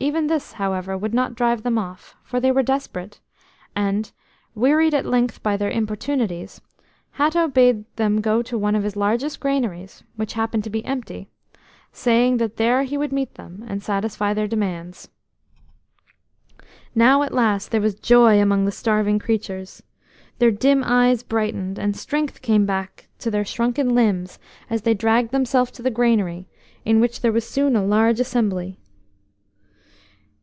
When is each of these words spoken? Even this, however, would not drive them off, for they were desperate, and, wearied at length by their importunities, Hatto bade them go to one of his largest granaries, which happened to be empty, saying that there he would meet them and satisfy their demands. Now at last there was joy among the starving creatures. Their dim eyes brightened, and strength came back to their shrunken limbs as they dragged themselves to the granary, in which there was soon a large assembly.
Even 0.00 0.26
this, 0.26 0.52
however, 0.54 0.98
would 0.98 1.14
not 1.14 1.34
drive 1.34 1.62
them 1.62 1.78
off, 1.78 2.14
for 2.22 2.38
they 2.38 2.52
were 2.52 2.62
desperate, 2.62 3.20
and, 3.74 4.12
wearied 4.54 4.92
at 4.92 5.06
length 5.06 5.42
by 5.42 5.56
their 5.56 5.70
importunities, 5.70 6.60
Hatto 7.12 7.48
bade 7.48 7.86
them 7.96 8.20
go 8.20 8.42
to 8.42 8.58
one 8.58 8.76
of 8.76 8.82
his 8.82 8.96
largest 8.96 9.40
granaries, 9.40 10.04
which 10.16 10.34
happened 10.34 10.62
to 10.64 10.68
be 10.68 10.84
empty, 10.84 11.30
saying 11.90 12.36
that 12.36 12.58
there 12.58 12.82
he 12.82 12.98
would 12.98 13.12
meet 13.14 13.36
them 13.36 13.64
and 13.66 13.82
satisfy 13.82 14.34
their 14.34 14.46
demands. 14.46 15.08
Now 16.94 17.22
at 17.22 17.32
last 17.32 17.70
there 17.70 17.80
was 17.80 17.94
joy 17.94 18.42
among 18.42 18.66
the 18.66 18.72
starving 18.72 19.18
creatures. 19.18 19.82
Their 20.38 20.50
dim 20.50 20.82
eyes 20.84 21.22
brightened, 21.22 21.78
and 21.78 21.96
strength 21.96 22.42
came 22.42 22.66
back 22.66 23.08
to 23.20 23.30
their 23.30 23.44
shrunken 23.46 23.94
limbs 23.94 24.38
as 24.68 24.82
they 24.82 24.92
dragged 24.92 25.30
themselves 25.32 25.70
to 25.70 25.82
the 25.82 25.90
granary, 25.90 26.46
in 26.84 27.00
which 27.00 27.22
there 27.22 27.32
was 27.32 27.48
soon 27.48 27.74
a 27.74 27.82
large 27.86 28.20
assembly. 28.20 28.76